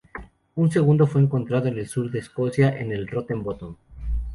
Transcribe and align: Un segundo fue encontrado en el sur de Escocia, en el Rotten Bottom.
Un 0.55 0.71
segundo 0.71 1.05
fue 1.05 1.21
encontrado 1.21 1.67
en 1.67 1.77
el 1.77 1.87
sur 1.87 2.09
de 2.09 2.17
Escocia, 2.17 2.75
en 2.75 2.91
el 2.91 3.07
Rotten 3.07 3.43
Bottom. 3.43 3.75